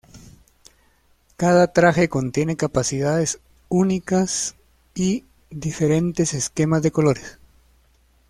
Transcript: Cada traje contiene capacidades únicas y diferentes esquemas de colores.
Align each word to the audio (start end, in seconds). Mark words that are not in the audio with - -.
Cada 1.37 1.67
traje 1.73 2.09
contiene 2.09 2.57
capacidades 2.57 3.39
únicas 3.69 4.55
y 4.95 5.25
diferentes 5.51 6.33
esquemas 6.33 6.81
de 6.81 6.89
colores. 6.89 7.37